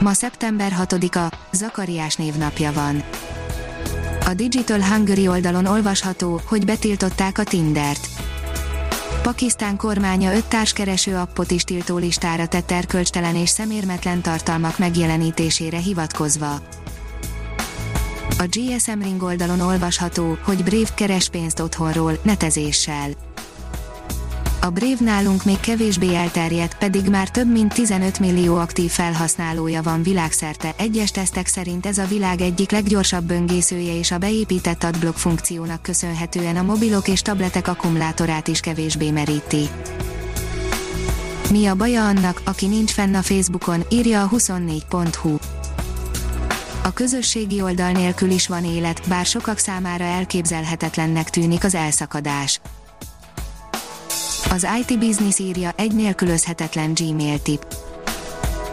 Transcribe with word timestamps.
Ma 0.00 0.12
szeptember 0.12 0.72
6-a, 0.78 1.34
Zakariás 1.52 2.16
névnapja 2.16 2.72
van. 2.72 3.02
A 4.26 4.34
Digital 4.34 4.82
Hungary 4.82 5.28
oldalon 5.28 5.66
olvasható, 5.66 6.40
hogy 6.44 6.64
betiltották 6.64 7.38
a 7.38 7.44
Tindert. 7.44 8.08
Pakisztán 9.22 9.76
kormánya 9.76 10.34
öt 10.34 10.44
társkereső 10.44 11.16
appot 11.16 11.50
is 11.50 11.64
tiltó 11.64 11.96
listára 11.96 12.46
tett 12.46 12.70
erkölcstelen 12.70 13.36
és 13.36 13.48
szemérmetlen 13.48 14.20
tartalmak 14.20 14.78
megjelenítésére 14.78 15.78
hivatkozva. 15.78 16.52
A 18.38 18.46
GSM 18.48 19.00
Ring 19.02 19.22
oldalon 19.22 19.60
olvasható, 19.60 20.38
hogy 20.42 20.64
Brave 20.64 20.94
keres 20.94 21.28
pénzt 21.28 21.60
otthonról, 21.60 22.18
netezéssel. 22.22 23.27
A 24.68 24.70
Brave 24.70 24.96
nálunk 25.00 25.44
még 25.44 25.60
kevésbé 25.60 26.14
elterjedt, 26.14 26.78
pedig 26.78 27.08
már 27.08 27.30
több 27.30 27.52
mint 27.52 27.74
15 27.74 28.18
millió 28.18 28.56
aktív 28.56 28.90
felhasználója 28.90 29.82
van 29.82 30.02
világszerte. 30.02 30.74
Egyes 30.76 31.10
tesztek 31.10 31.46
szerint 31.46 31.86
ez 31.86 31.98
a 31.98 32.06
világ 32.06 32.40
egyik 32.40 32.70
leggyorsabb 32.70 33.24
böngészője 33.24 33.98
és 33.98 34.10
a 34.10 34.18
beépített 34.18 34.84
adblock 34.84 35.16
funkciónak 35.16 35.82
köszönhetően 35.82 36.56
a 36.56 36.62
mobilok 36.62 37.08
és 37.08 37.22
tabletek 37.22 37.68
akkumulátorát 37.68 38.48
is 38.48 38.60
kevésbé 38.60 39.10
meríti. 39.10 39.68
Mi 41.50 41.66
a 41.66 41.74
baja 41.74 42.06
annak, 42.06 42.40
aki 42.44 42.66
nincs 42.66 42.90
fenn 42.90 43.14
a 43.14 43.22
Facebookon, 43.22 43.84
írja 43.90 44.22
a 44.22 44.28
24.hu. 44.28 45.36
A 46.82 46.92
közösségi 46.92 47.62
oldal 47.62 47.90
nélkül 47.90 48.30
is 48.30 48.48
van 48.48 48.64
élet, 48.64 49.08
bár 49.08 49.26
sokak 49.26 49.58
számára 49.58 50.04
elképzelhetetlennek 50.04 51.30
tűnik 51.30 51.64
az 51.64 51.74
elszakadás. 51.74 52.60
Az 54.50 54.66
IT 54.80 54.98
Business 54.98 55.38
írja 55.38 55.72
egy 55.76 55.94
nélkülözhetetlen 55.94 56.92
Gmail 56.94 57.38
tip. 57.42 57.66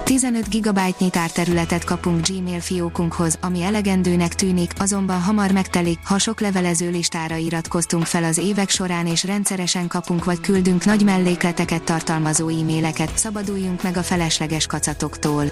15 0.04 0.50
GB 0.50 0.80
tárterületet 1.10 1.84
kapunk 1.84 2.28
Gmail 2.28 2.60
fiókunkhoz, 2.60 3.38
ami 3.42 3.62
elegendőnek 3.62 4.34
tűnik, 4.34 4.72
azonban 4.78 5.22
hamar 5.22 5.52
megtelik, 5.52 6.00
ha 6.04 6.18
sok 6.18 6.40
levelező 6.40 6.90
listára 6.90 7.36
iratkoztunk 7.36 8.06
fel 8.06 8.24
az 8.24 8.38
évek 8.38 8.70
során 8.70 9.08
és 9.08 9.24
rendszeresen 9.24 9.88
kapunk 9.88 10.26
vagy 10.26 10.40
küldünk 10.40 10.86
nagy 10.86 11.04
mellékleteket 11.04 11.84
tartalmazó 11.84 12.48
e-maileket, 12.48 13.18
szabaduljunk 13.18 13.84
meg 13.84 13.98
a 13.98 14.04
felesleges 14.04 14.66
kacatoktól. 14.66 15.46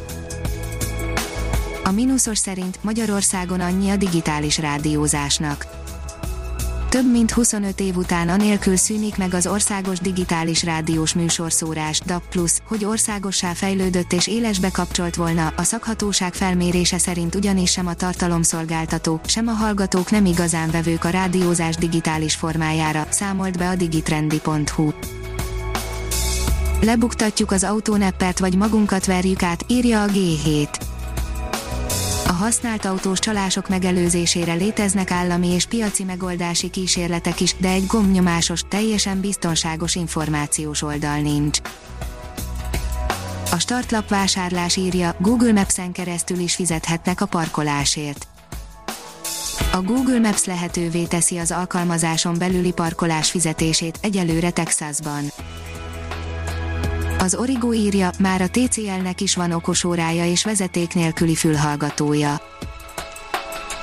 A 1.83 1.91
mínuszos 1.91 2.37
szerint 2.37 2.83
Magyarországon 2.83 3.59
annyi 3.59 3.89
a 3.89 3.95
digitális 3.95 4.57
rádiózásnak 4.57 5.82
több 6.93 7.11
mint 7.11 7.31
25 7.31 7.79
év 7.79 7.97
után 7.97 8.29
anélkül 8.29 8.75
szűnik 8.75 9.17
meg 9.17 9.33
az 9.33 9.47
országos 9.47 9.99
digitális 9.99 10.63
rádiós 10.63 11.13
műsorszórás 11.13 11.99
DAB+, 11.99 12.49
hogy 12.67 12.85
országossá 12.85 13.53
fejlődött 13.53 14.13
és 14.13 14.27
élesbe 14.27 14.69
kapcsolt 14.71 15.15
volna, 15.15 15.53
a 15.55 15.63
szakhatóság 15.63 16.33
felmérése 16.33 16.97
szerint 16.97 17.35
ugyanis 17.35 17.71
sem 17.71 17.87
a 17.87 17.93
tartalomszolgáltatók, 17.93 19.25
sem 19.25 19.47
a 19.47 19.51
hallgatók 19.51 20.11
nem 20.11 20.25
igazán 20.25 20.71
vevők 20.71 21.03
a 21.03 21.09
rádiózás 21.09 21.75
digitális 21.75 22.35
formájára, 22.35 23.07
számolt 23.09 23.57
be 23.57 23.69
a 23.69 23.75
digitrendi.hu. 23.75 24.91
Lebuktatjuk 26.81 27.51
az 27.51 27.63
autóneppert 27.63 28.39
vagy 28.39 28.55
magunkat 28.55 29.05
verjük 29.05 29.43
át, 29.43 29.65
írja 29.67 30.03
a 30.03 30.07
G7 30.07 30.67
a 32.33 32.35
használt 32.35 32.85
autós 32.85 33.19
csalások 33.19 33.69
megelőzésére 33.69 34.53
léteznek 34.53 35.11
állami 35.11 35.47
és 35.47 35.65
piaci 35.65 36.03
megoldási 36.03 36.69
kísérletek 36.69 37.41
is, 37.41 37.55
de 37.57 37.69
egy 37.69 37.85
gombnyomásos, 37.85 38.61
teljesen 38.67 39.19
biztonságos 39.19 39.95
információs 39.95 40.81
oldal 40.81 41.17
nincs. 41.17 41.59
A 43.51 43.59
startlap 43.59 44.09
vásárlás 44.09 44.75
írja, 44.75 45.15
Google 45.19 45.51
Maps-en 45.51 45.91
keresztül 45.91 46.39
is 46.39 46.55
fizethetnek 46.55 47.21
a 47.21 47.25
parkolásért. 47.25 48.27
A 49.71 49.81
Google 49.81 50.19
Maps 50.19 50.45
lehetővé 50.45 51.03
teszi 51.03 51.37
az 51.37 51.51
alkalmazáson 51.51 52.37
belüli 52.37 52.71
parkolás 52.71 53.29
fizetését, 53.29 53.97
egyelőre 54.01 54.49
Texasban. 54.49 55.23
Az 57.23 57.35
Origo 57.35 57.73
írja, 57.73 58.09
már 58.19 58.41
a 58.41 58.47
TCL-nek 58.47 59.21
is 59.21 59.35
van 59.35 59.51
okosórája 59.51 60.25
és 60.25 60.43
vezeték 60.43 60.93
nélküli 60.93 61.35
fülhallgatója. 61.35 62.41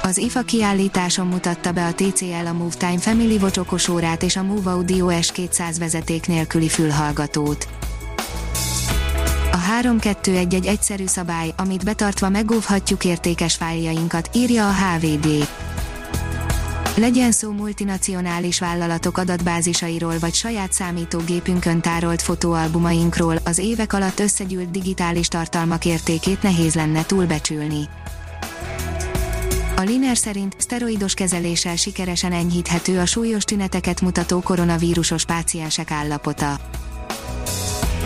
Az 0.03 0.19
IFA 0.19 0.43
kiállításon 0.43 1.27
mutatta 1.27 1.73
be 1.73 1.87
a 1.87 1.95
TCL 1.95 2.47
a 2.47 2.53
Move 2.53 2.75
Time 2.79 2.99
Family 2.99 3.37
Watch 3.37 3.59
okosórát 3.59 4.23
és 4.23 4.37
a 4.37 4.43
Move 4.43 4.71
Audio 4.71 5.07
S200 5.11 5.77
vezeték 5.79 6.27
nélküli 6.27 6.69
fülhallgatót. 6.69 7.69
A 9.53 9.59
3-2-1 9.83 10.53
egy 10.53 10.67
egyszerű 10.67 11.07
szabály, 11.07 11.53
amit 11.57 11.85
betartva 11.85 12.29
megóvhatjuk 12.29 13.05
értékes 13.05 13.55
fájljainkat, 13.55 14.31
írja 14.33 14.69
a 14.69 14.73
HVD. 14.73 15.49
Legyen 17.01 17.33
szó 17.33 17.51
multinacionális 17.51 18.59
vállalatok 18.59 19.19
adatbázisairól 19.19 20.19
vagy 20.19 20.35
saját 20.35 20.73
számítógépünkön 20.73 21.81
tárolt 21.81 22.23
fotóalbumainkról, 22.23 23.37
az 23.45 23.59
évek 23.59 23.93
alatt 23.93 24.19
összegyűlt 24.19 24.71
digitális 24.71 25.29
tartalmak 25.29 25.85
értékét 25.85 26.43
nehéz 26.43 26.75
lenne 26.75 27.05
túlbecsülni. 27.05 27.89
A 29.77 29.81
Liner 29.81 30.17
szerint 30.17 30.55
szteroidos 30.59 31.15
kezeléssel 31.15 31.77
sikeresen 31.77 32.33
enyhíthető 32.33 32.99
a 32.99 33.07
súlyos 33.07 33.45
tüneteket 33.45 34.01
mutató 34.01 34.41
koronavírusos 34.41 35.25
páciensek 35.25 35.91
állapota. 35.91 36.61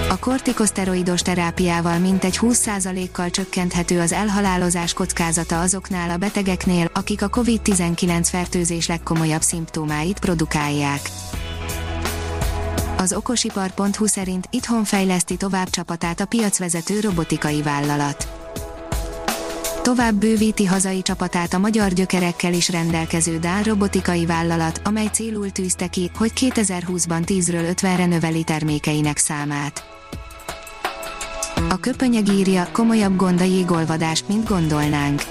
A 0.09 0.19
kortikoszteroidos 0.19 1.22
terápiával 1.22 1.98
mintegy 1.98 2.38
20%-kal 2.41 3.31
csökkenthető 3.31 4.00
az 4.00 4.12
elhalálozás 4.12 4.92
kockázata 4.92 5.60
azoknál 5.60 6.10
a 6.10 6.16
betegeknél, 6.16 6.91
akik 6.92 7.22
a 7.22 7.28
COVID-19 7.28 8.26
fertőzés 8.31 8.87
legkomolyabb 8.87 9.43
szimptomáit 9.43 10.19
produkálják. 10.19 11.00
Az 12.97 13.12
okosipar.hu 13.12 14.06
szerint 14.06 14.47
itthon 14.50 14.84
fejleszti 14.84 15.37
tovább 15.37 15.70
csapatát 15.70 16.20
a 16.20 16.26
piacvezető 16.26 17.00
robotikai 17.00 17.62
vállalat. 17.62 18.28
Tovább 19.82 20.14
bővíti 20.14 20.64
hazai 20.64 21.03
csapatát 21.03 21.54
a 21.54 21.59
magyar 21.59 21.93
gyökerekkel 21.93 22.53
is 22.53 22.69
rendelkező 22.69 23.38
Dán 23.38 23.62
robotikai 23.62 24.26
vállalat, 24.26 24.81
amely 24.84 25.09
célul 25.12 25.50
tűzte 25.50 25.87
ki, 25.87 26.10
hogy 26.14 26.32
2020-ban 26.34 27.22
10-ről 27.26 27.75
50-re 27.81 28.06
növeli 28.06 28.44
termékeinek 28.44 29.16
számát. 29.16 29.94
A 31.75 31.79
köpönyeg 31.81 32.29
írja, 32.29 32.69
komolyabb 32.73 33.17
gond 33.17 33.41
a 33.41 33.45
jégolvadás, 33.45 34.25
mint 34.29 34.49
gondolnánk. 34.49 35.23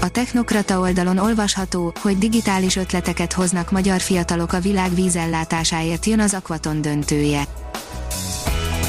A 0.00 0.08
Technokrata 0.08 0.80
oldalon 0.80 1.18
olvasható, 1.18 1.92
hogy 2.00 2.18
digitális 2.18 2.76
ötleteket 2.76 3.32
hoznak 3.32 3.70
magyar 3.70 4.00
fiatalok 4.00 4.52
a 4.52 4.60
világ 4.60 4.94
vízellátásáért 4.94 6.04
jön 6.06 6.20
az 6.20 6.34
Aquaton 6.34 6.80
döntője. 6.80 7.42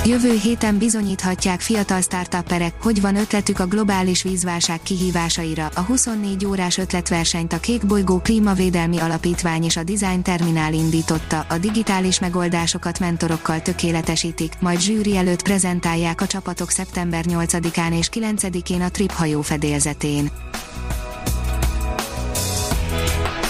Jövő 0.06 0.38
héten 0.38 0.78
bizonyíthatják 0.78 1.60
fiatal 1.60 2.02
startupperek, 2.02 2.74
hogy 2.82 3.02
van 3.02 3.16
ötletük 3.16 3.60
a 3.60 3.66
globális 3.66 4.24
vízválság 4.24 4.82
kihívásaira. 4.82 5.70
A 5.76 5.80
24 5.80 6.46
órás 6.46 6.78
ötletversenyt 6.78 7.54
a 7.54 7.60
Kékbolygó 7.60 8.20
Klímavédelmi 8.20 8.98
Alapítvány 8.98 9.64
és 9.64 9.78
a 9.78 9.84
Design 9.84 10.22
Terminál 10.22 10.74
indította, 10.74 11.46
a 11.50 11.58
digitális 11.58 12.20
megoldásokat 12.20 13.00
mentorokkal 13.00 13.62
tökéletesítik, 13.62 14.54
majd 14.60 14.80
zsűri 14.80 15.18
előtt 15.18 15.42
prezentálják 15.42 16.22
a 16.22 16.28
csapatok 16.28 16.70
szeptember 16.70 17.26
8-án 17.28 17.98
és 17.98 18.10
9-én 18.14 18.82
a 18.82 18.90
Trip 18.90 19.12
hajó 19.12 19.42
fedélzetén. 19.42 20.32